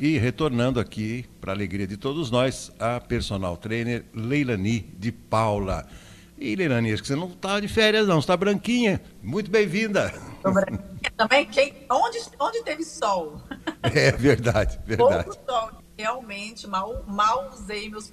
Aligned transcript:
e 0.00 0.16
retornando 0.16 0.80
aqui, 0.80 1.26
para 1.42 1.52
alegria 1.52 1.86
de 1.86 1.98
todos 1.98 2.30
nós, 2.30 2.72
a 2.78 2.98
personal 2.98 3.58
trainer 3.58 4.02
Leilani 4.14 4.80
de 4.98 5.12
Paula. 5.12 5.86
E 6.38 6.56
Leilani, 6.56 6.90
acho 6.90 7.02
que 7.02 7.08
você 7.08 7.14
não 7.14 7.28
está 7.28 7.60
de 7.60 7.68
férias 7.68 8.08
não, 8.08 8.18
está 8.18 8.34
branquinha. 8.34 8.98
Muito 9.22 9.50
bem-vinda. 9.50 10.10
Também, 11.18 11.44
quem, 11.44 11.84
onde, 11.90 12.18
onde 12.38 12.64
teve 12.64 12.82
sol? 12.82 13.42
É 13.82 14.10
verdade, 14.12 14.80
verdade. 14.86 15.24
Pouco 15.24 15.38
sol. 15.46 15.70
Realmente, 15.98 16.66
mal, 16.66 17.04
mal 17.06 17.50
usei 17.52 17.90
meus 17.90 18.10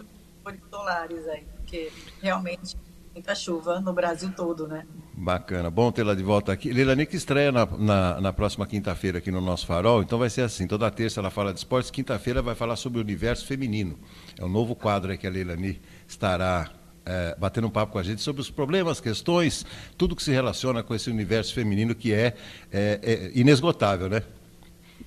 solares 0.69 1.25
aí, 1.29 1.45
porque 1.55 1.89
realmente 2.21 2.75
muita 3.17 3.33
chuva 3.33 3.79
no 3.79 3.93
Brasil 3.93 4.31
todo, 4.35 4.67
né? 4.67 4.85
Bacana, 5.13 5.71
bom 5.71 5.91
tê-la 5.91 6.13
de 6.13 6.21
volta 6.21 6.51
aqui. 6.51 6.71
Leilani 6.71 7.03
que 7.07 7.15
estreia 7.15 7.51
na, 7.51 7.65
na, 7.65 8.21
na 8.21 8.31
próxima 8.31 8.67
quinta-feira 8.67 9.17
aqui 9.17 9.31
no 9.31 9.41
nosso 9.41 9.65
Farol, 9.65 10.03
então 10.03 10.19
vai 10.19 10.29
ser 10.29 10.41
assim, 10.41 10.67
toda 10.67 10.89
terça 10.91 11.19
ela 11.19 11.31
fala 11.31 11.51
de 11.51 11.57
esportes, 11.57 11.89
quinta-feira 11.89 12.43
vai 12.43 12.53
falar 12.53 12.75
sobre 12.75 12.99
o 12.99 13.01
universo 13.01 13.47
feminino. 13.47 13.97
É 14.39 14.45
um 14.45 14.49
novo 14.49 14.75
quadro 14.75 15.17
que 15.17 15.25
a 15.25 15.31
Leilani 15.31 15.81
estará 16.07 16.69
é, 17.03 17.35
batendo 17.39 17.65
um 17.65 17.71
papo 17.71 17.93
com 17.93 17.97
a 17.97 18.03
gente 18.03 18.21
sobre 18.21 18.39
os 18.39 18.51
problemas, 18.51 19.01
questões, 19.01 19.65
tudo 19.97 20.15
que 20.15 20.21
se 20.21 20.31
relaciona 20.31 20.83
com 20.83 20.93
esse 20.93 21.09
universo 21.09 21.55
feminino 21.55 21.95
que 21.95 22.13
é, 22.13 22.35
é, 22.71 22.99
é 23.01 23.31
inesgotável, 23.33 24.07
né? 24.09 24.21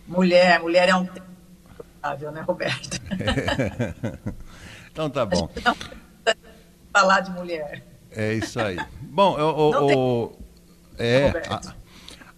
Mulher, 0.09 0.59
mulher 0.59 0.89
é 0.89 0.97
um 0.97 1.05
inesgotável, 1.05 2.33
né, 2.33 2.41
Roberto? 2.41 3.01
então 4.91 5.09
tá 5.09 5.25
bom. 5.25 5.49
falar 6.93 7.21
de 7.21 7.31
mulher. 7.31 7.90
É 8.13 8.35
isso 8.35 8.61
aí. 8.61 8.77
Bom, 9.03 9.39
o, 9.39 10.27
o, 10.27 10.33
é, 10.99 11.33
a, 11.49 11.61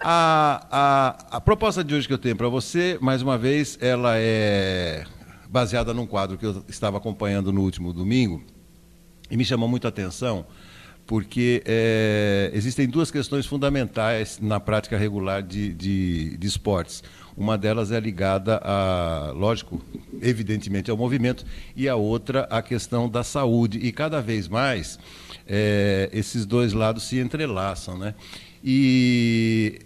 a, 0.00 0.66
a, 0.70 1.36
a, 1.36 1.40
proposta 1.40 1.82
de 1.82 1.94
hoje 1.94 2.06
que 2.06 2.12
eu 2.14 2.18
tenho 2.18 2.36
para 2.36 2.48
você, 2.48 2.98
mais 3.00 3.22
uma 3.22 3.38
vez, 3.38 3.78
ela 3.80 4.14
é 4.16 5.04
baseada 5.48 5.92
num 5.92 6.06
quadro 6.06 6.38
que 6.38 6.46
eu 6.46 6.64
estava 6.68 6.96
acompanhando 6.96 7.52
no 7.52 7.60
último 7.60 7.92
domingo 7.92 8.42
e 9.30 9.36
me 9.36 9.44
chamou 9.44 9.68
muito 9.68 9.86
a 9.86 9.88
atenção 9.88 10.46
porque 11.12 11.62
é, 11.66 12.50
existem 12.54 12.88
duas 12.88 13.10
questões 13.10 13.44
fundamentais 13.44 14.38
na 14.40 14.58
prática 14.58 14.96
regular 14.96 15.42
de, 15.42 15.70
de, 15.74 16.38
de, 16.38 16.46
esportes. 16.46 17.04
Uma 17.36 17.58
delas 17.58 17.92
é 17.92 18.00
ligada 18.00 18.58
a, 18.64 19.30
lógico, 19.36 19.84
evidentemente 20.22 20.90
ao 20.90 20.96
movimento, 20.96 21.44
e 21.76 21.86
a 21.86 21.96
outra 21.96 22.48
a 22.50 22.62
questão 22.62 23.10
da 23.10 23.22
saúde. 23.22 23.76
E 23.76 23.92
cada 23.92 24.22
vez 24.22 24.48
mais 24.48 24.98
é, 25.46 26.08
esses 26.14 26.46
dois 26.46 26.72
lados 26.72 27.02
se 27.02 27.18
entrelaçam, 27.18 27.98
né? 27.98 28.14
E 28.64 29.80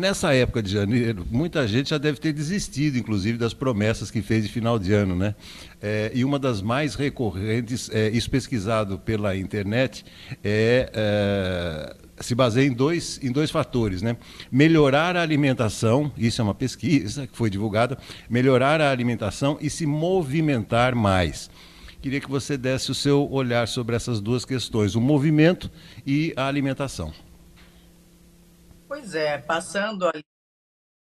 nessa 0.00 0.34
época 0.34 0.62
de 0.62 0.72
janeiro, 0.72 1.26
muita 1.30 1.68
gente 1.68 1.90
já 1.90 1.98
deve 1.98 2.18
ter 2.18 2.32
desistido, 2.32 2.98
inclusive, 2.98 3.38
das 3.38 3.54
promessas 3.54 4.10
que 4.10 4.22
fez 4.22 4.42
de 4.42 4.50
final 4.50 4.78
de 4.78 4.92
ano, 4.92 5.14
né? 5.14 5.34
É, 5.80 6.10
e 6.14 6.24
uma 6.24 6.38
das 6.38 6.60
mais 6.62 6.94
recorrentes, 6.94 7.90
é, 7.92 8.08
isso 8.08 8.28
pesquisado 8.28 8.98
pela 8.98 9.36
internet, 9.36 10.04
é, 10.42 10.90
é, 10.92 11.96
se 12.18 12.34
baseia 12.34 12.66
em 12.66 12.72
dois, 12.72 13.20
em 13.22 13.30
dois 13.30 13.50
fatores, 13.50 14.02
né? 14.02 14.16
Melhorar 14.50 15.16
a 15.16 15.22
alimentação, 15.22 16.10
isso 16.16 16.40
é 16.40 16.44
uma 16.44 16.54
pesquisa 16.54 17.26
que 17.26 17.36
foi 17.36 17.50
divulgada, 17.50 17.96
melhorar 18.28 18.80
a 18.80 18.90
alimentação 18.90 19.58
e 19.60 19.68
se 19.70 19.86
movimentar 19.86 20.94
mais. 20.94 21.50
Queria 22.02 22.20
que 22.20 22.30
você 22.30 22.56
desse 22.56 22.90
o 22.90 22.94
seu 22.94 23.30
olhar 23.30 23.68
sobre 23.68 23.94
essas 23.94 24.20
duas 24.20 24.46
questões, 24.46 24.94
o 24.94 25.00
movimento 25.00 25.70
e 26.06 26.32
a 26.34 26.46
alimentação. 26.46 27.12
Pois 28.90 29.14
é, 29.14 29.38
passando 29.38 30.04
ali 30.04 30.24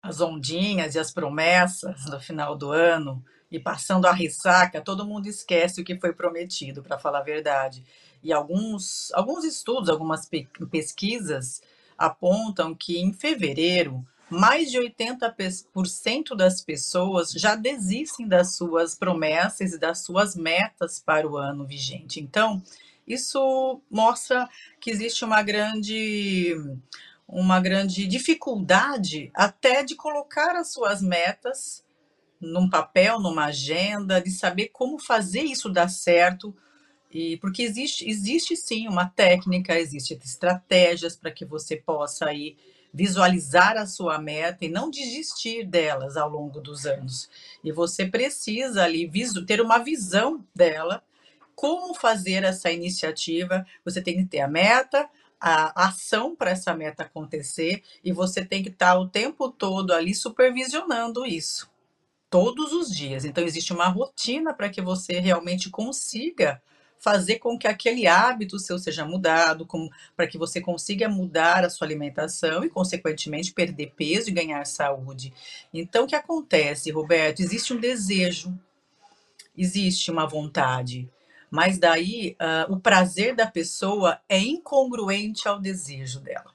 as 0.03 0.23
ondinhas 0.23 0.95
e 0.95 0.99
as 0.99 1.13
promessas 1.13 2.07
no 2.07 2.19
final 2.19 2.57
do 2.57 2.73
ano 2.73 3.23
e 3.51 3.61
passando 3.61 4.07
a 4.07 4.13
ressaca, 4.13 4.81
todo 4.81 5.05
mundo 5.05 5.27
esquece 5.27 5.83
o 5.83 5.85
que 5.85 6.01
foi 6.01 6.15
prometido, 6.15 6.83
para 6.83 6.99
falar 6.99 7.19
a 7.19 7.23
verdade. 7.25 7.85
E 8.23 8.33
alguns, 8.33 9.13
alguns 9.13 9.45
estudos, 9.45 9.91
algumas 9.91 10.27
pesquisas 10.71 11.61
apontam 11.99 12.75
que 12.75 12.97
em 12.97 13.13
fevereiro, 13.13 14.03
mais 14.31 14.71
de 14.71 14.79
80% 14.79 16.35
das 16.35 16.63
pessoas 16.63 17.33
já 17.33 17.55
desistem 17.55 18.27
das 18.27 18.57
suas 18.57 18.95
promessas 18.95 19.75
e 19.75 19.79
das 19.79 20.03
suas 20.03 20.35
metas 20.35 21.01
para 21.01 21.29
o 21.29 21.37
ano 21.37 21.67
vigente. 21.67 22.19
Então, 22.19 22.63
isso 23.07 23.83
mostra 23.91 24.49
que 24.81 24.91
existe 24.91 25.23
uma 25.23 25.43
grande 25.43 26.57
uma 27.35 27.59
grande 27.59 28.07
dificuldade 28.07 29.29
até 29.35 29.83
de 29.83 29.97
colocar 29.97 30.55
as 30.55 30.73
suas 30.73 31.03
metas 31.03 31.85
num 32.41 32.71
papel, 32.71 33.19
numa 33.19 33.47
agenda, 33.47 34.21
de 34.21 34.31
saber 34.31 34.69
como 34.69 35.01
fazer 35.01 35.43
isso 35.43 35.69
dar 35.69 35.89
certo. 35.89 36.55
E 37.11 37.37
porque 37.39 37.63
existe, 37.63 38.09
existe 38.09 38.57
sim 38.57 38.87
uma 38.87 39.07
técnica, 39.07 39.77
existem 39.77 40.17
estratégias 40.25 41.17
para 41.17 41.33
que 41.33 41.45
você 41.45 41.77
possa 41.77 42.27
aí 42.27 42.57
visualizar 42.93 43.77
a 43.77 43.87
sua 43.87 44.17
meta 44.21 44.65
e 44.65 44.69
não 44.69 44.89
desistir 44.89 45.67
delas 45.67 46.17
ao 46.17 46.31
longo 46.31 46.61
dos 46.61 46.87
anos. 46.87 47.29
E 47.65 47.73
você 47.73 48.07
precisa 48.07 48.85
ali 48.85 49.11
ter 49.45 49.61
uma 49.61 49.79
visão 49.79 50.45
dela, 50.55 51.03
como 51.57 51.95
fazer 51.95 52.45
essa 52.45 52.71
iniciativa. 52.71 53.67
Você 53.85 54.01
tem 54.01 54.19
que 54.19 54.25
ter 54.25 54.41
a 54.41 54.49
meta, 54.49 55.09
a 55.41 55.89
ação 55.89 56.35
para 56.35 56.51
essa 56.51 56.75
meta 56.75 57.03
acontecer 57.03 57.83
e 58.03 58.13
você 58.13 58.45
tem 58.45 58.63
que 58.63 58.71
estar 58.71 58.99
o 58.99 59.09
tempo 59.09 59.51
todo 59.51 59.93
ali 59.93 60.15
supervisionando 60.15 61.27
isso, 61.27 61.71
todos 62.31 62.73
os 62.73 62.91
dias. 62.91 63.25
Então, 63.25 63.45
existe 63.45 63.73
uma 63.73 63.89
rotina 63.89 64.55
para 64.55 64.69
que 64.69 64.81
você 64.81 65.21
realmente 65.21 65.71
consiga 65.71 66.63
fazer 67.05 67.39
com 67.39 67.59
que 67.59 67.69
aquele 67.69 68.07
hábito 68.07 68.59
seu 68.59 68.79
seja 68.79 69.05
mudado, 69.05 69.69
para 70.17 70.27
que 70.27 70.39
você 70.39 70.59
consiga 70.59 71.07
mudar 71.07 71.63
a 71.63 71.69
sua 71.69 71.87
alimentação 71.87 72.65
e, 72.65 72.71
consequentemente, 72.71 73.53
perder 73.53 73.93
peso 73.95 74.31
e 74.31 74.33
ganhar 74.33 74.65
saúde. 74.65 75.31
Então, 75.73 76.05
o 76.05 76.07
que 76.07 76.17
acontece, 76.17 76.91
Roberto? 76.91 77.41
Existe 77.41 77.75
um 77.75 77.79
desejo, 77.79 78.59
existe 79.55 80.11
uma 80.11 80.27
vontade, 80.27 81.07
mas 81.55 81.79
daí 81.79 82.37
uh, 82.41 82.73
o 82.73 82.81
prazer 82.81 83.33
da 83.33 83.47
pessoa 83.47 84.21
é 84.29 84.37
incongruente 84.41 85.47
ao 85.47 85.61
desejo 85.61 86.19
dela. 86.19 86.53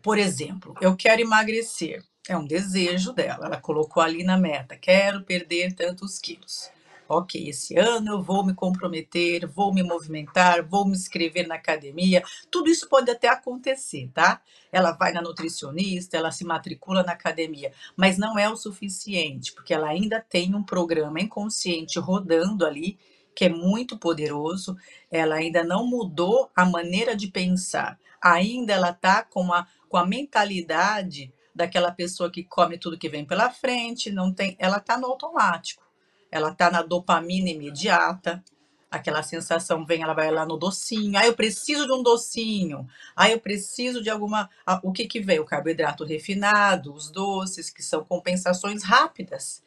Por 0.00 0.18
exemplo, 0.18 0.72
eu 0.80 0.94
quero 0.94 1.20
emagrecer. 1.20 2.00
É 2.28 2.36
um 2.36 2.46
desejo 2.46 3.12
dela. 3.12 3.46
Ela 3.46 3.60
colocou 3.60 4.00
ali 4.00 4.22
na 4.22 4.38
meta: 4.38 4.76
quero 4.76 5.24
perder 5.24 5.72
tantos 5.72 6.20
quilos. 6.20 6.70
Ok, 7.08 7.48
esse 7.48 7.76
ano 7.76 8.12
eu 8.12 8.22
vou 8.22 8.46
me 8.46 8.54
comprometer, 8.54 9.48
vou 9.48 9.74
me 9.74 9.82
movimentar, 9.82 10.64
vou 10.64 10.86
me 10.86 10.92
inscrever 10.92 11.48
na 11.48 11.56
academia. 11.56 12.22
Tudo 12.52 12.70
isso 12.70 12.88
pode 12.88 13.10
até 13.10 13.26
acontecer, 13.26 14.08
tá? 14.14 14.40
Ela 14.70 14.92
vai 14.92 15.12
na 15.12 15.22
nutricionista, 15.22 16.16
ela 16.16 16.30
se 16.30 16.44
matricula 16.44 17.02
na 17.02 17.12
academia, 17.12 17.72
mas 17.96 18.16
não 18.16 18.38
é 18.38 18.48
o 18.48 18.56
suficiente, 18.56 19.52
porque 19.52 19.74
ela 19.74 19.88
ainda 19.88 20.20
tem 20.20 20.54
um 20.54 20.62
programa 20.62 21.20
inconsciente 21.20 21.98
rodando 21.98 22.64
ali 22.64 22.96
que 23.34 23.46
é 23.46 23.48
muito 23.48 23.98
poderoso, 23.98 24.76
ela 25.10 25.36
ainda 25.36 25.64
não 25.64 25.86
mudou 25.86 26.50
a 26.54 26.64
maneira 26.64 27.16
de 27.16 27.28
pensar, 27.28 27.98
ainda 28.20 28.72
ela 28.72 28.90
está 28.90 29.22
com 29.22 29.52
a, 29.52 29.66
com 29.88 29.96
a 29.96 30.06
mentalidade 30.06 31.32
daquela 31.54 31.92
pessoa 31.92 32.30
que 32.30 32.44
come 32.44 32.78
tudo 32.78 32.98
que 32.98 33.08
vem 33.08 33.24
pela 33.24 33.50
frente, 33.50 34.10
não 34.10 34.32
tem, 34.32 34.56
ela 34.58 34.78
está 34.78 34.98
no 34.98 35.06
automático, 35.06 35.82
ela 36.30 36.50
está 36.50 36.70
na 36.70 36.82
dopamina 36.82 37.50
imediata, 37.50 38.42
aquela 38.90 39.22
sensação 39.22 39.84
vem, 39.84 40.02
ela 40.02 40.14
vai 40.14 40.30
lá 40.30 40.46
no 40.46 40.56
docinho, 40.56 41.18
ah, 41.18 41.26
eu 41.26 41.34
preciso 41.34 41.86
de 41.86 41.92
um 41.92 42.02
docinho, 42.02 42.86
ah, 43.14 43.28
eu 43.28 43.40
preciso 43.40 44.02
de 44.02 44.10
alguma, 44.10 44.48
ah, 44.64 44.80
o 44.82 44.92
que 44.92 45.06
que 45.06 45.20
vem? 45.20 45.40
O 45.40 45.44
carboidrato 45.44 46.04
refinado, 46.04 46.94
os 46.94 47.10
doces, 47.10 47.70
que 47.70 47.82
são 47.82 48.04
compensações 48.04 48.82
rápidas, 48.82 49.62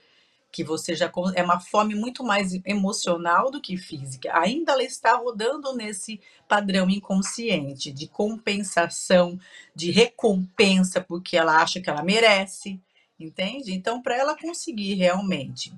que 0.57 0.63
você 0.63 0.95
já 0.95 1.11
é 1.35 1.43
uma 1.43 1.59
fome 1.59 1.93
muito 1.93 2.23
mais 2.23 2.51
emocional 2.65 3.51
do 3.51 3.61
que 3.61 3.77
física. 3.77 4.35
Ainda 4.39 4.71
ela 4.71 4.81
está 4.81 5.15
rodando 5.15 5.75
nesse 5.75 6.19
padrão 6.47 6.89
inconsciente 6.89 7.91
de 7.91 8.07
compensação, 8.07 9.39
de 9.75 9.91
recompensa 9.91 10.99
porque 10.99 11.37
ela 11.37 11.61
acha 11.61 11.79
que 11.79 11.87
ela 11.87 12.01
merece, 12.01 12.81
entende? 13.19 13.71
Então, 13.71 14.01
para 14.01 14.17
ela 14.17 14.35
conseguir 14.35 14.95
realmente 14.95 15.71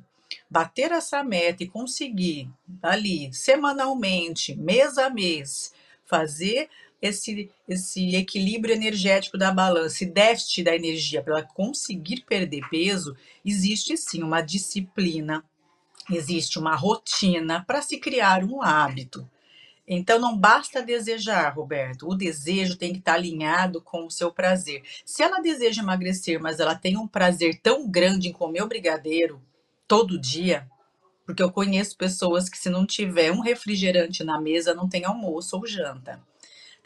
bater 0.50 0.94
essa 0.94 1.22
meta 1.26 1.62
e 1.62 1.68
conseguir 1.68 2.50
ali 2.82 3.34
semanalmente, 3.34 4.56
mês 4.56 4.98
a 4.98 5.10
mês, 5.10 5.74
fazer 6.06 6.70
esse, 7.02 7.50
esse 7.68 8.16
equilíbrio 8.16 8.76
energético 8.76 9.38
da 9.38 9.52
balança 9.52 10.04
e 10.04 10.08
déficit 10.08 10.64
da 10.64 10.76
energia 10.76 11.22
para 11.22 11.40
ela 11.40 11.44
conseguir 11.44 12.24
perder 12.26 12.68
peso, 12.70 13.16
existe 13.46 13.96
sim 13.98 14.22
uma 14.24 14.42
disciplina, 14.42 15.44
existe 16.12 16.60
uma 16.60 16.76
rotina 16.76 17.64
para 17.66 17.82
se 17.82 17.98
criar 17.98 18.44
um 18.44 18.62
hábito. 18.62 19.30
Então 19.92 20.20
não 20.20 20.38
basta 20.38 20.84
desejar, 20.84 21.50
Roberto. 21.56 22.08
O 22.08 22.14
desejo 22.14 22.78
tem 22.78 22.94
que 22.94 23.00
estar 23.00 23.14
alinhado 23.14 23.82
com 23.82 24.06
o 24.06 24.12
seu 24.12 24.32
prazer. 24.32 24.84
Se 25.04 25.24
ela 25.24 25.40
deseja 25.40 25.82
emagrecer, 25.82 26.40
mas 26.40 26.60
ela 26.60 26.76
tem 26.76 26.96
um 26.96 27.08
prazer 27.08 27.60
tão 27.60 27.90
grande 27.90 28.28
em 28.28 28.32
comer 28.32 28.62
o 28.62 28.68
brigadeiro, 28.68 29.42
todo 29.88 30.20
dia, 30.20 30.70
porque 31.26 31.42
eu 31.42 31.52
conheço 31.52 31.98
pessoas 31.98 32.48
que 32.48 32.58
se 32.58 32.70
não 32.70 32.86
tiver 32.86 33.32
um 33.32 33.40
refrigerante 33.40 34.24
na 34.24 34.40
mesa, 34.40 34.76
não 34.76 34.88
tem 34.88 35.06
almoço 35.06 35.58
ou 35.58 35.66
janta. 35.66 36.22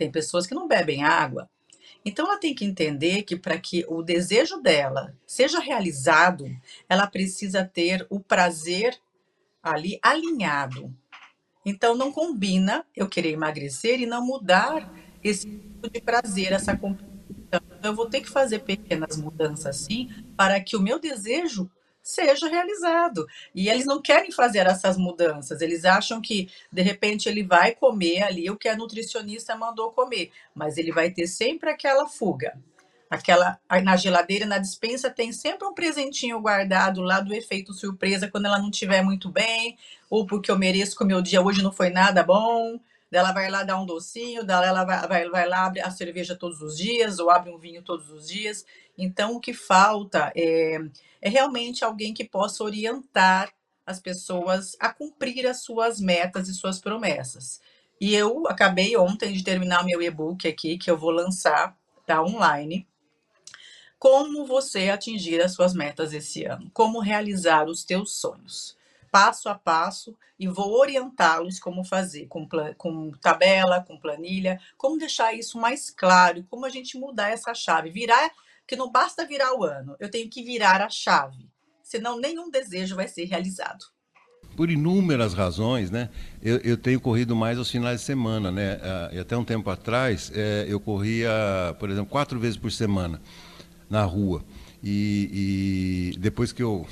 Tem 0.04 0.12
pessoas 0.12 0.46
que 0.46 0.54
não 0.54 0.68
bebem 0.68 1.02
água. 1.02 1.50
Então 2.04 2.26
ela 2.26 2.38
tem 2.38 2.54
que 2.54 2.66
entender 2.66 3.24
que 3.24 3.38
para 3.38 3.58
que 3.58 3.86
o 3.88 4.02
desejo 4.02 4.60
dela 4.62 5.16
seja 5.26 5.62
realizado, 5.62 6.46
ela 6.90 7.08
precisa 7.08 7.64
ter 7.64 8.06
o 8.10 8.20
prazer 8.20 9.00
ali 9.64 9.98
alinhado. 10.04 10.94
Então 11.66 11.96
não 11.96 12.12
combina 12.12 12.86
eu 12.94 13.08
querer 13.08 13.32
emagrecer 13.32 14.02
e 14.02 14.06
não 14.06 14.22
mudar 14.22 14.94
esse 15.24 15.48
tipo 15.48 15.90
de 15.90 16.02
prazer, 16.02 16.52
essa 16.52 16.76
competição. 16.76 17.62
Eu 17.82 17.96
vou 17.96 18.10
ter 18.10 18.20
que 18.20 18.30
fazer 18.30 18.60
pequenas 18.60 19.16
mudanças 19.16 19.78
sim, 19.78 20.10
para 20.36 20.60
que 20.60 20.76
o 20.76 20.82
meu 20.82 21.00
desejo 21.00 21.72
seja 22.04 22.50
realizado. 22.50 23.26
E 23.56 23.70
eles 23.70 23.86
não 23.86 24.02
querem 24.02 24.32
fazer 24.32 24.68
essas 24.68 24.98
mudanças, 24.98 25.62
eles 25.62 25.86
acham 25.86 26.22
que 26.22 26.50
de 26.72 26.82
repente 26.82 27.30
ele 27.30 27.44
vai 27.44 27.74
comer 27.74 28.22
ali 28.24 28.50
o 28.50 28.58
que 28.58 28.68
a 28.68 28.76
nutricionista 28.76 29.56
mandou 29.56 29.92
comer, 29.92 30.32
mas 30.54 30.78
ele 30.78 30.92
vai 30.92 31.10
ter 31.10 31.26
sempre 31.26 31.70
aquela 31.70 32.08
fuga. 32.08 32.60
Aquela 33.10 33.60
na 33.84 33.96
geladeira, 33.96 34.46
na 34.46 34.58
dispensa 34.58 35.10
tem 35.10 35.32
sempre 35.32 35.68
um 35.68 35.74
presentinho 35.74 36.42
guardado 36.42 37.02
lá 37.02 37.20
do 37.20 37.34
efeito 37.34 37.72
surpresa 37.72 38.28
quando 38.28 38.48
ela 38.48 38.58
não 38.58 38.72
estiver 38.72 39.04
muito 39.04 39.30
bem, 39.30 39.78
ou 40.10 40.26
porque 40.26 40.50
eu 40.50 40.58
mereço 40.58 40.98
que 40.98 41.04
o 41.04 41.08
meu 41.08 41.22
dia 41.22 41.42
hoje 41.42 41.62
não 41.62 41.72
foi 41.72 41.90
nada 41.90 42.24
bom. 42.24 42.80
Ela 43.18 43.32
vai 43.32 43.50
lá 43.50 43.64
dar 43.64 43.80
um 43.80 43.86
docinho, 43.86 44.44
dela 44.44 44.66
ela 44.66 44.84
vai, 44.84 45.08
vai, 45.08 45.30
vai 45.30 45.48
lá 45.48 45.66
abre 45.66 45.82
a 45.82 45.92
cerveja 45.92 46.36
todos 46.36 46.62
os 46.62 46.78
dias 46.78 47.20
ou 47.20 47.30
abre 47.30 47.52
um 47.52 47.58
vinho 47.58 47.82
todos 47.82 48.10
os 48.10 48.28
dias. 48.28 48.66
Então 48.98 49.36
o 49.36 49.40
que 49.40 49.54
falta 49.54 50.32
é 50.36 50.80
é 51.24 51.30
realmente 51.30 51.86
alguém 51.86 52.14
que 52.14 52.26
possa 52.26 52.66
orientar 52.66 53.50
as 53.86 53.98
pessoas 53.98 54.76
a 54.78 54.94
cumprir 54.94 55.48
as 55.48 55.64
suas 55.64 56.02
metas 56.02 56.50
e 56.50 56.54
suas 56.54 56.80
promessas. 56.80 57.62
E 58.00 58.14
eu 58.14 58.46
acabei 58.46 58.98
ontem 58.98 59.32
de 59.32 59.42
terminar 59.42 59.86
meu 59.86 60.02
e-book 60.02 60.46
aqui, 60.46 60.78
que 60.78 60.92
eu 60.92 60.98
vou 60.98 61.12
lançar, 61.12 61.78
tá 62.06 62.22
online. 62.22 62.86
Como 63.98 64.46
você 64.46 64.90
atingir 64.90 65.42
as 65.42 65.54
suas 65.54 65.74
metas 65.74 66.12
esse 66.12 66.44
ano? 66.44 66.70
Como 66.74 67.00
realizar 67.00 67.70
os 67.70 67.86
teus 67.86 68.18
sonhos? 68.18 68.76
Passo 69.14 69.48
a 69.48 69.54
passo 69.54 70.18
e 70.40 70.48
vou 70.48 70.74
orientá-los 70.74 71.60
como 71.60 71.84
fazer, 71.84 72.26
com, 72.26 72.50
com 72.76 73.12
tabela, 73.12 73.80
com 73.80 73.96
planilha, 73.96 74.60
como 74.76 74.98
deixar 74.98 75.36
isso 75.36 75.60
mais 75.60 75.92
claro, 75.92 76.44
como 76.50 76.66
a 76.66 76.70
gente 76.70 76.98
mudar 76.98 77.30
essa 77.30 77.54
chave, 77.54 77.92
virar 77.92 78.32
que 78.66 78.76
não 78.76 78.92
basta 78.92 79.24
virar 79.24 79.54
o 79.54 79.64
ano, 79.64 79.96
eu 80.00 80.10
tenho 80.10 80.28
que 80.32 80.42
virar 80.42 80.82
a 80.82 80.90
chave, 80.90 81.48
senão 81.84 82.20
nenhum 82.20 82.50
desejo 82.50 82.96
vai 82.96 83.08
ser 83.08 83.26
realizado. 83.26 83.86
Por 84.58 84.72
inúmeras 84.72 85.36
razões, 85.36 85.92
né? 85.92 86.10
Eu, 86.42 86.58
eu 86.58 86.76
tenho 86.76 87.00
corrido 87.00 87.36
mais 87.36 87.60
aos 87.60 87.70
finais 87.70 88.00
de 88.00 88.06
semana, 88.08 88.52
né? 88.52 88.80
Ah, 88.82 89.10
e 89.14 89.20
até 89.20 89.38
um 89.38 89.46
tempo 89.46 89.70
atrás, 89.70 90.32
é, 90.34 90.66
eu 90.68 90.80
corria, 90.80 91.30
por 91.80 91.88
exemplo, 91.92 92.10
quatro 92.10 92.40
vezes 92.40 92.58
por 92.58 92.72
semana 92.72 93.22
na 93.88 94.04
rua. 94.04 94.44
E, 94.84 96.12
e 96.14 96.20
depois 96.20 96.52
que 96.52 96.64
eu 96.64 96.88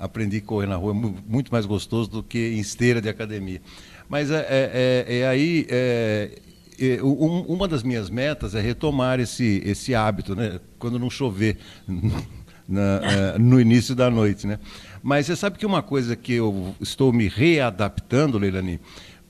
aprendi 0.00 0.38
a 0.38 0.40
correr 0.40 0.66
na 0.66 0.76
rua, 0.76 0.92
é 0.92 1.30
muito 1.30 1.52
mais 1.52 1.66
gostoso 1.66 2.10
do 2.10 2.22
que 2.22 2.54
em 2.54 2.58
esteira 2.58 3.00
de 3.00 3.08
academia. 3.08 3.60
Mas 4.08 4.30
é, 4.30 4.38
é, 4.48 5.06
é, 5.06 5.18
é 5.18 5.28
aí 5.28 5.66
é, 5.70 7.00
um, 7.02 7.42
uma 7.42 7.68
das 7.68 7.82
minhas 7.82 8.08
metas 8.08 8.54
é 8.54 8.60
retomar 8.60 9.20
esse, 9.20 9.62
esse 9.64 9.94
hábito, 9.94 10.34
né? 10.34 10.58
quando 10.78 10.98
não 10.98 11.10
chover 11.10 11.58
na, 12.66 13.00
é, 13.02 13.38
no 13.38 13.60
início 13.60 13.94
da 13.94 14.10
noite. 14.10 14.46
Né? 14.46 14.58
Mas 15.02 15.26
você 15.26 15.36
sabe 15.36 15.58
que 15.58 15.66
uma 15.66 15.82
coisa 15.82 16.16
que 16.16 16.32
eu 16.32 16.74
estou 16.80 17.12
me 17.12 17.28
readaptando, 17.28 18.38
Leilani, 18.38 18.80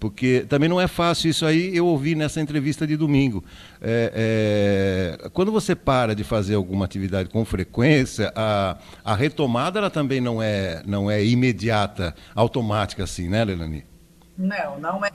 porque 0.00 0.46
também 0.48 0.68
não 0.68 0.80
é 0.80 0.88
fácil 0.88 1.30
isso 1.30 1.44
aí, 1.44 1.76
eu 1.76 1.86
ouvi 1.86 2.14
nessa 2.14 2.40
entrevista 2.40 2.86
de 2.86 2.96
domingo. 2.96 3.44
É, 3.82 5.18
é, 5.22 5.28
quando 5.28 5.52
você 5.52 5.76
para 5.76 6.14
de 6.14 6.24
fazer 6.24 6.54
alguma 6.54 6.86
atividade 6.86 7.28
com 7.28 7.44
frequência, 7.44 8.32
a, 8.34 8.78
a 9.04 9.14
retomada 9.14 9.78
ela 9.78 9.90
também 9.90 10.18
não 10.20 10.42
é, 10.42 10.82
não 10.86 11.10
é 11.10 11.22
imediata, 11.22 12.14
automática 12.34 13.04
assim, 13.04 13.28
né, 13.28 13.44
Leilani? 13.44 13.84
Não, 14.38 14.80
não 14.80 15.04
é. 15.04 15.10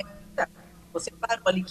Você 0.93 1.11
parou 1.19 1.43
ali 1.47 1.65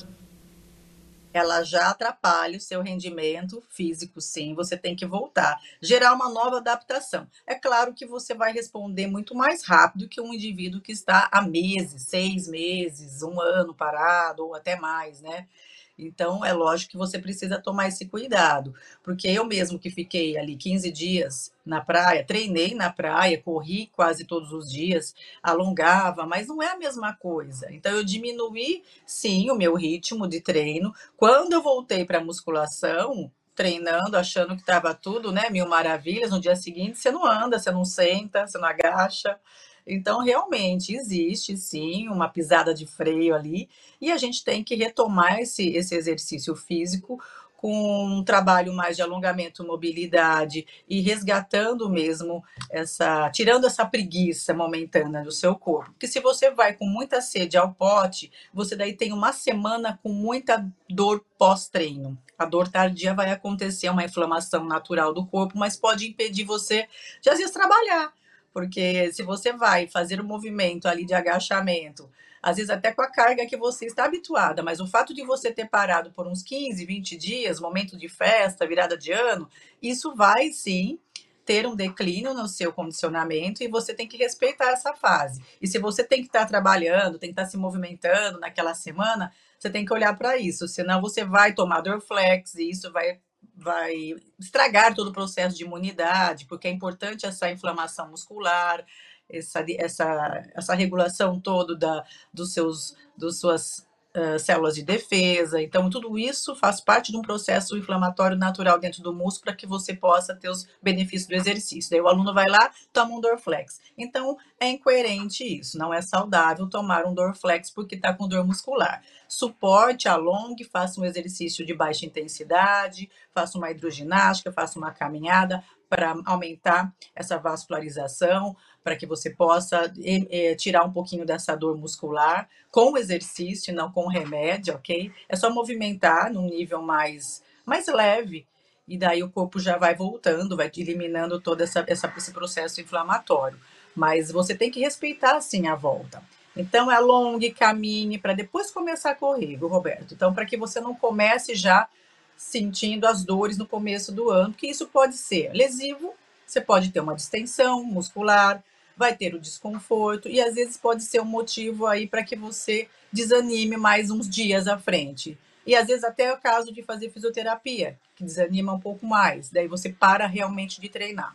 ela 1.37 1.63
já 1.65 1.91
atrapalha 1.91 2.57
o 2.57 2.61
seu 2.61 2.81
rendimento 2.83 3.63
físico, 3.71 4.21
sim, 4.21 4.55
você 4.55 4.77
tem 4.77 4.95
que 4.97 5.05
voltar, 5.07 5.61
gerar 5.83 6.13
uma 6.15 6.31
nova 6.31 6.59
adaptação. 6.59 7.27
É 7.47 7.55
claro 7.55 7.93
que 7.93 8.07
você 8.07 8.35
vai 8.35 8.53
responder 8.53 9.07
muito 9.07 9.35
mais 9.35 9.65
rápido 9.65 10.09
que 10.09 10.21
um 10.21 10.33
indivíduo 10.33 10.81
que 10.81 10.93
está 10.93 11.29
há 11.33 11.43
meses, 11.43 12.03
seis 12.03 12.49
meses, 12.49 13.23
um 13.23 13.41
ano 13.41 13.75
parado, 13.75 14.47
ou 14.47 14.55
até 14.55 14.77
mais, 14.77 15.21
né? 15.21 15.47
Então, 15.97 16.45
é 16.45 16.53
lógico 16.53 16.93
que 16.93 16.97
você 16.99 17.19
precisa 17.19 17.61
tomar 17.61 17.89
esse 17.89 18.07
cuidado, 18.07 18.75
porque 19.03 19.29
eu 19.29 19.45
mesmo 19.45 19.79
que 19.79 19.91
fiquei 19.91 20.37
ali 20.37 20.57
15 20.57 20.91
dias 20.91 21.53
na 21.65 21.81
praia, 21.81 22.25
treinei 22.25 22.75
na 22.75 22.91
praia, 22.93 23.41
corri 23.41 23.87
quase 23.93 24.25
todos 24.25 24.53
os 24.53 24.71
dias, 24.71 25.15
alongava, 25.43 26.27
mas 26.27 26.49
não 26.49 26.61
é 26.61 26.73
a 26.73 26.77
mesma 26.77 27.15
coisa. 27.15 27.73
Então, 27.73 27.93
eu 27.93 28.05
diminuí, 28.05 28.83
sim, 29.07 29.51
o 29.51 29.55
meu 29.55 29.75
ritmo 29.75 30.27
de 30.27 30.41
treino. 30.41 30.93
Quando 31.17 31.53
eu 31.53 31.63
voltei 31.63 32.05
para 32.05 32.19
a 32.19 32.25
musculação, 32.25 33.31
treinando, 33.55 34.17
achando 34.17 34.55
que 34.55 34.63
estava 34.63 34.93
tudo, 34.95 35.31
né, 35.31 35.49
mil 35.49 35.67
maravilhas, 35.69 36.31
no 36.31 36.41
dia 36.41 36.57
seguinte 36.57 36.99
você 36.99 37.11
não 37.11 37.25
anda, 37.25 37.59
você 37.59 37.71
não 37.71 37.85
senta, 37.85 38.47
você 38.47 38.59
não 38.59 38.67
agacha. 38.69 39.39
Então, 39.87 40.21
realmente, 40.21 40.95
existe 40.95 41.57
sim 41.57 42.09
uma 42.09 42.29
pisada 42.29 42.73
de 42.75 42.87
freio 42.87 43.35
ali, 43.35 43.69
e 44.01 44.11
a 44.11 44.17
gente 44.17 44.43
tem 44.45 44.65
que 44.65 44.75
retomar 44.75 45.41
esse, 45.41 45.69
esse 45.71 45.95
exercício 45.95 46.55
físico 46.57 47.21
com 47.65 48.19
um 48.19 48.23
trabalho 48.23 48.75
mais 48.75 48.95
de 48.95 49.01
alongamento, 49.01 49.67
mobilidade 49.67 50.67
e 50.87 51.01
resgatando 51.01 51.89
mesmo 51.89 52.45
essa, 52.71 53.31
tirando 53.31 53.67
essa 53.67 53.87
preguiça 53.87 54.53
momentânea 54.53 55.23
do 55.23 55.33
seu 55.33 55.55
corpo. 55.55 55.91
Porque 55.93 56.07
se 56.07 56.21
você 56.21 56.51
vai 56.51 56.75
com 56.75 56.85
muita 56.85 57.23
sede 57.23 57.57
ao 57.57 57.73
pote, 57.73 58.31
você 58.53 58.77
daí 58.77 58.93
tem 58.93 59.15
uma 59.15 59.33
semana 59.33 59.99
com 60.03 60.11
muita 60.11 60.71
dor 60.91 61.25
pós-treino. 61.39 62.19
A 62.39 62.45
dor 62.45 62.69
tardia 62.69 63.15
vai 63.15 63.31
acontecer, 63.31 63.89
uma 63.89 64.05
inflamação 64.05 64.63
natural 64.67 65.15
do 65.15 65.25
corpo, 65.25 65.57
mas 65.57 65.75
pode 65.75 66.07
impedir 66.07 66.45
você 66.45 66.87
de 67.23 67.31
às 67.31 67.39
vezes 67.39 67.55
trabalhar 67.55 68.13
porque 68.55 69.13
se 69.13 69.25
você 69.25 69.53
vai 69.53 69.89
fazer 69.89 70.21
um 70.21 70.25
movimento 70.25 70.87
ali 70.87 71.05
de 71.05 71.13
agachamento, 71.13 72.09
às 72.41 72.57
vezes 72.57 72.71
até 72.71 72.93
com 72.93 73.03
a 73.03 73.11
carga 73.11 73.45
que 73.47 73.57
você 73.57 73.87
está 73.87 74.05
habituada, 74.05 74.63
mas 74.63 74.79
o 74.79 74.87
fato 74.87 75.13
de 75.13 75.25
você 75.25 75.53
ter 75.53 75.69
parado 75.69 76.13
por 76.13 76.29
uns 76.29 76.43
15, 76.45 76.87
20 76.87 77.17
dias, 77.17 77.59
momento 77.59 77.97
de 77.97 78.09
festa, 78.09 78.67
virada 78.67 78.97
de 78.97 79.11
ano, 79.11 79.49
isso 79.83 80.15
vai 80.15 80.51
sim 80.53 81.01
ter 81.45 81.67
um 81.67 81.75
declínio 81.75 82.33
no 82.33 82.47
seu 82.47 82.73
condicionamento 82.73 83.63
e 83.63 83.69
você 83.69 83.93
tem 83.93 84.07
que 84.07 84.17
respeitar 84.17 84.71
essa 84.71 84.95
fase. 84.95 85.43
E 85.61 85.67
se 85.67 85.79
você 85.79 86.05
tem 86.05 86.21
que 86.21 86.29
estar 86.29 86.47
trabalhando, 86.47 87.19
tem 87.19 87.31
que 87.31 87.41
estar 87.41 87.51
se 87.51 87.57
movimentando 87.57 88.39
naquela 88.39 88.75
semana, 88.75 89.33
você 89.59 89.69
tem 89.69 89.85
que 89.85 89.93
olhar 89.93 90.17
para 90.17 90.37
isso, 90.37 90.69
senão 90.69 91.01
você 91.01 91.25
vai 91.25 91.53
tomar 91.53 91.81
Dorflex 91.81 92.55
e 92.55 92.71
isso 92.71 92.93
vai 92.93 93.19
vai 93.57 94.15
estragar 94.39 94.95
todo 94.95 95.09
o 95.09 95.13
processo 95.13 95.57
de 95.57 95.65
imunidade, 95.65 96.47
porque 96.47 96.69
é 96.69 96.71
importante 96.71 97.27
essa 97.27 97.51
inflamação 97.51 98.11
muscular, 98.11 98.85
essa, 99.29 99.65
essa, 99.79 100.43
essa 100.55 100.75
regulação 100.75 101.41
toda 101.41 101.77
da, 101.77 102.05
dos 102.33 102.53
seus, 102.53 102.97
dos 103.17 103.41
suas 103.41 103.87
uh, 104.17 104.39
células 104.39 104.75
de 104.75 104.83
defesa. 104.83 105.61
Então, 105.61 105.91
tudo 105.91 106.19
isso 106.19 106.55
faz 106.55 106.81
parte 106.81 107.13
de 107.13 107.19
um 107.19 107.23
processo 107.23 107.77
inflamatório 107.77 108.37
natural 108.37 108.79
dentro 108.79 109.03
do 109.03 109.13
músculo 109.13 109.45
para 109.45 109.55
que 109.55 109.67
você 109.67 109.95
possa 109.95 110.35
ter 110.35 110.49
os 110.49 110.67
benefícios 110.83 111.29
do 111.29 111.35
exercício. 111.35 111.91
Daí 111.91 112.01
o 112.01 112.09
aluno 112.09 112.33
vai 112.33 112.49
lá, 112.49 112.71
toma 112.93 113.15
um 113.15 113.21
Dorflex. 113.21 113.81
Então, 113.97 114.37
é 114.59 114.69
incoerente 114.69 115.45
isso. 115.45 115.77
Não 115.79 115.93
é 115.93 116.01
saudável 116.01 116.69
tomar 116.69 117.05
um 117.05 117.15
Dorflex 117.15 117.71
porque 117.71 117.95
está 117.95 118.13
com 118.13 118.29
dor 118.29 118.47
muscular 118.47 119.03
suporte, 119.35 120.09
alongue, 120.09 120.65
faça 120.65 121.01
um 121.01 121.05
exercício 121.05 121.65
de 121.67 121.75
baixa 121.75 122.07
intensidade, 122.07 123.11
faça 123.33 123.59
uma 123.59 123.71
hidroginástica, 123.71 124.53
faça 124.53 124.79
uma 124.79 124.93
caminhada 124.93 125.63
para 125.89 126.15
aumentar 126.25 126.93
essa 127.15 127.39
vascularização, 127.39 128.57
para 128.83 128.97
que 128.97 129.07
você 129.07 129.31
possa 129.31 129.93
é, 130.05 130.55
tirar 130.55 130.85
um 130.85 130.93
pouquinho 130.93 131.25
dessa 131.25 131.55
dor 131.55 131.77
muscular 131.77 132.49
com 132.71 132.97
exercício, 132.99 133.75
não 133.75 133.91
com 133.91 134.09
remédio, 134.09 134.75
ok? 134.75 135.13
É 135.29 135.37
só 135.37 135.51
movimentar 135.51 136.33
num 136.33 136.49
nível 136.49 136.83
mais, 136.83 137.43
mais 137.65 137.87
leve, 137.87 138.47
e 138.87 138.99
daí 138.99 139.23
o 139.23 139.31
corpo 139.31 139.59
já 139.59 139.79
vai 139.79 139.95
voltando, 139.95 140.57
vai 140.57 140.71
eliminando 140.77 141.41
todo 141.41 141.63
essa, 141.63 141.85
essa, 141.87 142.13
esse 142.17 142.33
processo 142.33 142.81
inflamatório. 142.81 143.59
Mas 143.95 144.31
você 144.31 144.55
tem 144.55 144.71
que 144.71 144.81
respeitar, 144.81 145.41
sim, 145.41 145.67
a 145.69 145.75
volta. 145.75 146.23
Então, 146.57 146.91
é 146.91 146.97
alongue, 146.97 147.51
caminhe, 147.51 148.19
para 148.19 148.35
depois 148.35 148.71
começar 148.71 149.11
a 149.11 149.15
correr, 149.15 149.57
viu, 149.57 149.69
Roberto? 149.69 150.15
Então, 150.15 150.35
para 150.35 150.45
que 150.45 150.57
você 150.57 150.81
não 150.81 150.95
comece 150.95 151.55
já 151.55 151.89
sentindo 152.37 153.07
as 153.07 153.25
dores 153.25 153.59
no 153.59 153.67
começo 153.67 154.13
do 154.13 154.31
ano, 154.31 154.55
que 154.55 154.67
isso 154.67 154.87
pode 154.87 155.17
ser 155.17 155.53
lesivo, 155.53 156.15
você 156.47 156.61
pode 156.61 156.91
ter 156.91 157.01
uma 157.01 157.15
distensão 157.15 157.83
muscular, 157.85 158.63
vai 158.97 159.17
ter 159.17 159.35
o 159.35 159.41
desconforto 159.41 160.29
e 160.29 160.41
às 160.41 160.55
vezes 160.55 160.77
pode 160.77 161.03
ser 161.03 161.21
um 161.21 161.25
motivo 161.25 161.87
aí 161.87 162.07
para 162.07 162.23
que 162.23 162.37
você 162.37 162.89
desanime 163.13 163.77
mais 163.77 164.11
uns 164.11 164.29
dias 164.29 164.69
à 164.69 164.79
frente. 164.79 165.39
E 165.67 165.75
às 165.75 165.87
vezes 165.87 166.05
até 166.05 166.25
é 166.25 166.33
o 166.33 166.39
caso 166.39 166.73
de 166.73 166.83
fazer 166.83 167.11
fisioterapia, 167.11 167.99
que 168.15 168.25
desanima 168.25 168.73
um 168.73 168.81
pouco 168.81 169.07
mais, 169.07 169.51
daí 169.51 169.67
você 169.67 169.89
para 169.89 170.27
realmente 170.27 170.81
de 170.81 170.89
treinar. 170.89 171.35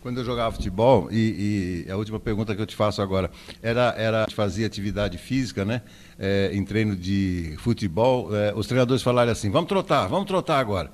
Quando 0.00 0.18
eu 0.18 0.24
jogava 0.24 0.54
futebol, 0.54 1.08
e, 1.10 1.84
e, 1.86 1.90
a 1.90 1.96
última 1.96 2.20
pergunta 2.20 2.54
que 2.54 2.60
eu 2.60 2.66
te 2.66 2.76
faço 2.76 3.00
agora, 3.00 3.30
era, 3.62 3.94
era 3.96 4.26
fazia 4.30 4.66
atividade 4.66 5.16
física, 5.16 5.64
né? 5.64 5.80
É, 6.18 6.50
em 6.52 6.62
treino 6.64 6.94
de 6.94 7.54
futebol, 7.58 8.34
é, 8.36 8.52
os 8.54 8.66
treinadores 8.66 9.02
falaram 9.02 9.32
assim, 9.32 9.50
vamos 9.50 9.68
trotar, 9.68 10.08
vamos 10.08 10.26
trotar 10.26 10.60
agora. 10.60 10.90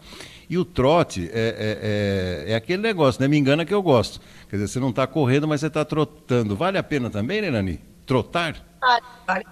E 0.48 0.58
o 0.58 0.64
trote 0.64 1.30
é, 1.32 2.44
é, 2.44 2.46
é, 2.48 2.52
é 2.52 2.54
aquele 2.56 2.82
negócio, 2.82 3.20
né? 3.20 3.28
Me 3.28 3.36
engana 3.36 3.64
que 3.64 3.72
eu 3.72 3.82
gosto. 3.82 4.20
Quer 4.48 4.56
dizer, 4.56 4.68
você 4.68 4.80
não 4.80 4.90
está 4.90 5.06
correndo, 5.06 5.46
mas 5.46 5.60
você 5.60 5.68
está 5.68 5.84
trotando. 5.84 6.56
Vale 6.56 6.76
a 6.76 6.82
pena 6.82 7.08
também, 7.08 7.40
né, 7.40 7.50
Nani? 7.50 7.80
Trotar? 8.04 8.60
Vale. 9.26 9.44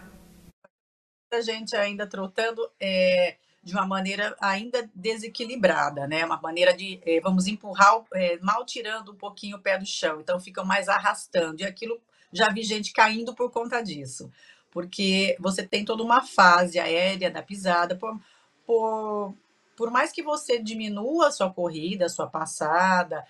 A 1.33 1.41
gente 1.41 1.77
ainda 1.77 2.07
trotando, 2.07 2.69
é, 2.81 3.37
de 3.69 3.75
uma 3.75 3.87
maneira 3.87 4.35
ainda 4.41 4.89
desequilibrada, 4.95 6.07
né? 6.07 6.25
Uma 6.25 6.41
maneira 6.41 6.75
de 6.75 7.01
eh, 7.05 7.21
vamos 7.21 7.47
empurrar, 7.47 8.03
eh, 8.15 8.39
mal 8.41 8.65
tirando 8.65 9.13
um 9.13 9.15
pouquinho 9.15 9.59
o 9.59 9.61
pé 9.61 9.77
do 9.79 9.85
chão, 9.85 10.21
então 10.21 10.41
ficam 10.41 10.65
mais 10.65 10.89
arrastando. 10.89 11.61
E 11.61 11.67
aquilo 11.67 12.01
já 12.33 12.49
vi 12.49 12.63
gente 12.63 12.95
caindo 12.95 13.35
por 13.35 13.51
conta 13.51 13.83
disso, 13.83 14.33
porque 14.71 15.37
você 15.39 15.63
tem 15.67 15.85
toda 15.85 16.03
uma 16.03 16.23
fase 16.23 16.79
aérea 16.79 17.31
da 17.31 17.43
pisada, 17.43 17.95
por, 17.95 18.19
por, 18.67 19.35
por 19.77 19.91
mais 19.91 20.13
que 20.13 20.23
você 20.23 20.59
diminua 20.59 21.29
a 21.29 21.31
sua 21.31 21.53
corrida, 21.53 22.07
a 22.07 22.09
sua 22.09 22.27
passada, 22.27 23.23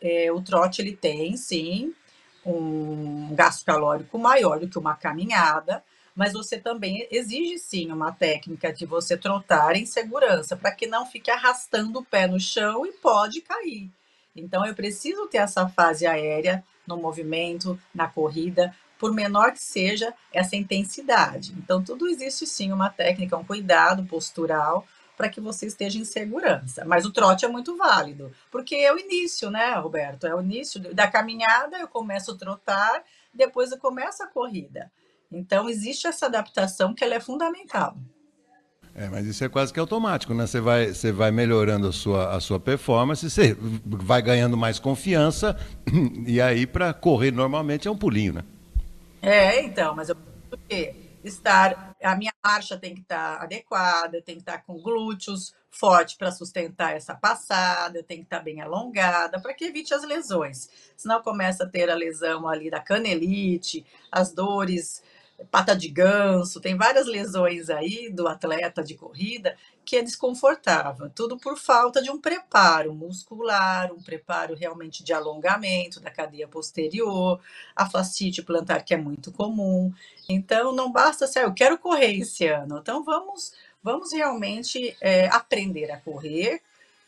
é, 0.00 0.32
o 0.32 0.40
trote 0.40 0.80
ele 0.80 0.96
tem 0.96 1.36
sim 1.36 1.94
um 2.46 3.34
gasto 3.34 3.64
calórico 3.64 4.18
maior 4.18 4.58
do 4.58 4.68
que 4.68 4.78
uma 4.78 4.96
caminhada, 4.96 5.84
mas 6.14 6.32
você 6.32 6.58
também 6.58 7.06
exige 7.10 7.58
sim 7.58 7.90
uma 7.90 8.12
técnica 8.12 8.72
de 8.72 8.86
você 8.86 9.16
trotar 9.16 9.76
em 9.76 9.86
segurança, 9.86 10.56
para 10.56 10.72
que 10.72 10.86
não 10.86 11.06
fique 11.06 11.30
arrastando 11.30 12.00
o 12.00 12.04
pé 12.04 12.26
no 12.26 12.38
chão 12.38 12.86
e 12.86 12.92
pode 12.92 13.40
cair. 13.40 13.90
Então 14.34 14.64
eu 14.64 14.74
preciso 14.74 15.26
ter 15.26 15.38
essa 15.38 15.68
fase 15.68 16.06
aérea 16.06 16.64
no 16.86 16.96
movimento, 16.96 17.78
na 17.94 18.08
corrida, 18.08 18.74
por 18.98 19.12
menor 19.12 19.52
que 19.52 19.62
seja 19.62 20.14
essa 20.32 20.56
intensidade. 20.56 21.52
Então 21.58 21.82
tudo 21.82 22.08
existe 22.08 22.46
sim 22.46 22.72
uma 22.72 22.88
técnica, 22.88 23.36
um 23.36 23.44
cuidado 23.44 24.04
postural 24.04 24.86
para 25.16 25.28
que 25.28 25.40
você 25.40 25.66
esteja 25.66 25.98
em 25.98 26.04
segurança. 26.04 26.84
Mas 26.84 27.04
o 27.04 27.12
trote 27.12 27.44
é 27.44 27.48
muito 27.48 27.76
válido, 27.76 28.32
porque 28.50 28.74
é 28.76 28.92
o 28.92 28.98
início, 28.98 29.50
né, 29.50 29.74
Roberto? 29.74 30.26
É 30.26 30.34
o 30.34 30.40
início 30.40 30.80
da 30.94 31.06
caminhada, 31.06 31.78
eu 31.78 31.88
começo 31.88 32.32
a 32.32 32.36
trotar, 32.36 33.04
depois 33.32 33.70
eu 33.70 33.78
começo 33.78 34.22
a 34.22 34.26
corrida. 34.26 34.90
Então, 35.32 35.68
existe 35.68 36.06
essa 36.06 36.26
adaptação 36.26 36.94
que 36.94 37.04
ela 37.04 37.14
é 37.14 37.20
fundamental. 37.20 37.96
É, 38.94 39.08
mas 39.08 39.26
isso 39.26 39.42
é 39.42 39.48
quase 39.48 39.72
que 39.72 39.80
automático, 39.80 40.34
né? 40.34 40.46
Você 40.46 40.60
vai, 40.60 40.88
você 40.88 41.10
vai 41.10 41.30
melhorando 41.30 41.88
a 41.88 41.92
sua, 41.92 42.36
a 42.36 42.40
sua 42.40 42.60
performance, 42.60 43.28
você 43.28 43.56
vai 43.84 44.20
ganhando 44.20 44.56
mais 44.56 44.78
confiança, 44.78 45.58
e 46.26 46.40
aí 46.40 46.66
para 46.66 46.92
correr 46.92 47.30
normalmente 47.30 47.88
é 47.88 47.90
um 47.90 47.96
pulinho, 47.96 48.34
né? 48.34 48.44
É, 49.22 49.62
então, 49.62 49.94
mas 49.94 50.10
eu 50.10 50.16
porque 50.50 50.94
estar. 51.24 51.94
A 52.02 52.16
minha 52.16 52.32
marcha 52.44 52.76
tem 52.76 52.94
que 52.94 53.00
estar 53.00 53.40
adequada, 53.40 54.16
eu 54.16 54.22
tenho 54.22 54.36
que 54.36 54.42
estar 54.42 54.58
com 54.66 54.78
glúteos 54.82 55.54
forte 55.70 56.18
para 56.18 56.30
sustentar 56.30 56.94
essa 56.94 57.14
passada, 57.14 57.98
eu 57.98 58.02
tenho 58.02 58.20
que 58.20 58.26
estar 58.26 58.40
bem 58.40 58.60
alongada, 58.60 59.40
para 59.40 59.54
que 59.54 59.64
evite 59.64 59.94
as 59.94 60.02
lesões. 60.02 60.68
Senão 60.96 61.22
começa 61.22 61.64
a 61.64 61.68
ter 61.68 61.88
a 61.88 61.94
lesão 61.94 62.46
ali 62.46 62.68
da 62.68 62.80
canelite, 62.80 63.86
as 64.10 64.34
dores 64.34 65.02
pata 65.50 65.74
de 65.74 65.88
ganso, 65.88 66.60
tem 66.60 66.76
várias 66.76 67.06
lesões 67.06 67.70
aí 67.70 68.10
do 68.10 68.28
atleta 68.28 68.82
de 68.82 68.94
corrida 68.94 69.56
que 69.84 69.96
é 69.96 70.02
desconfortável, 70.02 71.10
tudo 71.10 71.36
por 71.36 71.58
falta 71.58 72.00
de 72.00 72.10
um 72.10 72.20
preparo 72.20 72.94
muscular, 72.94 73.92
um 73.92 74.00
preparo 74.00 74.54
realmente 74.54 75.02
de 75.02 75.12
alongamento 75.12 76.00
da 76.00 76.10
cadeia 76.10 76.46
posterior, 76.46 77.40
a 77.74 77.88
fascite 77.88 78.42
plantar 78.42 78.82
que 78.82 78.94
é 78.94 78.96
muito 78.96 79.32
comum. 79.32 79.92
Então 80.28 80.72
não 80.72 80.92
basta 80.92 81.26
ser, 81.26 81.40
ah, 81.40 81.42
eu 81.42 81.54
quero 81.54 81.78
correr 81.78 82.14
esse 82.14 82.46
ano, 82.46 82.78
então 82.78 83.02
vamos 83.02 83.52
vamos 83.82 84.12
realmente 84.12 84.96
é, 85.00 85.26
aprender 85.26 85.90
a 85.90 86.00
correr, 86.00 86.62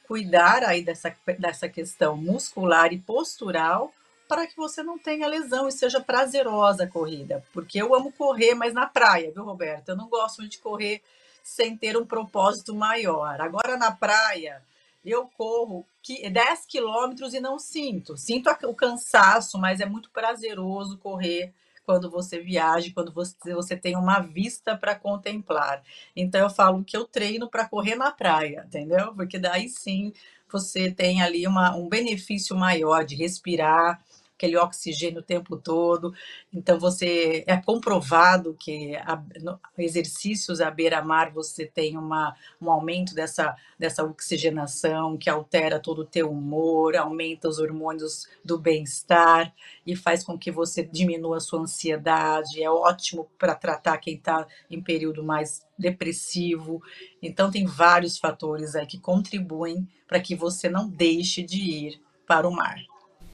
cuidar 0.09 0.64
aí 0.64 0.83
dessa, 0.83 1.14
dessa 1.38 1.69
questão 1.69 2.17
muscular 2.17 2.93
e 2.93 2.99
postural 2.99 3.93
para 4.28 4.47
que 4.47 4.57
você 4.57 4.83
não 4.83 4.99
tenha 4.99 5.26
lesão 5.26 5.69
e 5.69 5.73
seja 5.73 6.00
prazerosa 6.00 6.85
a 6.85 6.88
corrida. 6.88 7.45
Porque 7.52 7.81
eu 7.81 7.95
amo 7.95 8.12
correr, 8.12 8.54
mas 8.54 8.73
na 8.73 8.87
praia, 8.87 9.31
viu, 9.31 9.45
Roberto? 9.45 9.90
Eu 9.90 9.97
não 9.97 10.09
gosto 10.09 10.47
de 10.49 10.59
correr 10.59 11.02
sem 11.43 11.76
ter 11.76 11.97
um 11.97 12.07
propósito 12.07 12.75
maior. 12.75 13.40
Agora 13.40 13.76
na 13.76 13.93
praia, 13.93 14.62
eu 15.04 15.28
corro 15.37 15.87
10 16.31 16.66
quilômetros 16.66 17.35
e 17.35 17.40
não 17.40 17.59
sinto. 17.59 18.16
Sinto 18.16 18.50
o 18.64 18.75
cansaço, 18.75 19.59
mas 19.59 19.81
é 19.81 19.87
muito 19.87 20.11
prazeroso 20.11 20.99
correr 20.99 21.52
quando 21.85 22.11
você 22.11 22.40
viaja, 22.40 22.90
quando 22.95 23.12
você, 23.12 23.54
você 23.54 23.76
tem 23.76 23.97
uma 23.97 24.21
vista 24.21 24.76
para 24.76 24.95
contemplar. 24.95 25.83
Então 26.16 26.40
eu 26.40 26.50
falo 26.50 26.83
que 26.83 26.97
eu 26.97 27.04
treino 27.04 27.49
para 27.49 27.69
correr 27.69 27.95
na 27.95 28.11
praia, 28.11 28.64
entendeu? 28.66 29.14
Porque 29.14 29.38
daí 29.38 29.69
sim 29.69 30.12
você 30.50 30.90
tem 30.90 31.21
ali 31.21 31.47
uma, 31.47 31.76
um 31.76 31.88
benefício 31.88 32.57
maior 32.57 33.04
de 33.04 33.16
respirar, 33.16 34.00
aquele 34.45 34.57
oxigênio 34.57 35.21
o 35.21 35.25
tempo 35.25 35.57
todo. 35.57 36.15
Então, 36.53 36.79
você 36.79 37.43
é 37.47 37.57
comprovado 37.57 38.55
que 38.59 38.95
a, 38.97 39.23
no, 39.41 39.59
exercícios 39.79 40.61
à 40.61 40.71
beira-mar 40.71 41.33
você 41.33 41.67
tem 41.67 41.97
uma, 41.97 42.37
um 42.61 42.71
aumento 42.71 43.15
dessa, 43.15 43.57
dessa 43.79 44.05
oxigenação 44.05 45.17
que 45.17 45.31
altera 45.31 45.81
todo 45.81 46.01
o 46.01 46.05
teu 46.07 46.31
humor, 46.31 46.97
aumenta 46.97 47.49
os 47.49 47.59
hormônios 47.59 48.29
do 48.45 48.59
bem-estar 48.59 49.53
e 49.87 49.97
faz 49.97 50.23
com 50.23 50.39
que 50.39 50.51
você 50.51 50.83
diminua 50.83 51.39
a 51.39 51.41
sua 51.41 51.61
ansiedade. 51.61 52.63
É 52.63 52.71
ótimo 52.71 53.29
para 53.39 53.55
tratar 53.55 53.99
quem 53.99 54.17
está 54.17 54.47
em 54.71 54.83
período 54.83 55.25
mais 55.25 55.67
depressivo. 55.79 56.83
Então, 57.23 57.51
tem 57.51 57.65
vários 57.65 58.19
fatores 58.19 58.77
aí 58.77 58.87
que 58.87 58.99
contribuem 58.99 59.89
para 60.07 60.21
que 60.21 60.37
você 60.37 60.69
não 60.69 60.89
deixe 60.89 61.43
de 61.43 61.59
ir 61.59 62.03
para 62.27 62.47
o 62.47 62.53
mar. 62.53 62.77